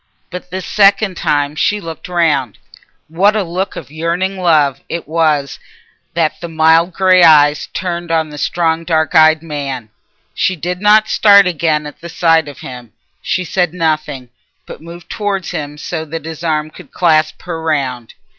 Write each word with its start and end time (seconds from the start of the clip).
But 0.31 0.49
this 0.49 0.65
second 0.65 1.15
time 1.15 1.55
she 1.55 1.79
looked 1.79 2.07
round. 2.07 2.57
What 3.07 3.35
a 3.35 3.43
look 3.43 3.75
of 3.75 3.91
yearning 3.91 4.35
love 4.39 4.81
it 4.89 5.07
was 5.07 5.59
that 6.15 6.41
the 6.41 6.47
mild 6.49 6.91
grey 6.91 7.21
eyes 7.21 7.67
turned 7.71 8.09
on 8.09 8.31
the 8.31 8.39
strong 8.39 8.83
dark 8.83 9.13
eyed 9.13 9.43
man! 9.43 9.89
She 10.33 10.55
did 10.55 10.81
not 10.81 11.07
start 11.07 11.45
again 11.45 11.85
at 11.85 12.01
the 12.01 12.09
sight 12.09 12.47
of 12.47 12.61
him; 12.61 12.93
she 13.21 13.43
said 13.43 13.75
nothing, 13.75 14.29
but 14.65 14.81
moved 14.81 15.07
towards 15.07 15.51
him 15.51 15.77
so 15.77 16.03
that 16.05 16.25
his 16.25 16.43
arm 16.43 16.71
could 16.71 16.89
clasp 16.91 17.39
her 17.43 17.61
round. 17.61 18.15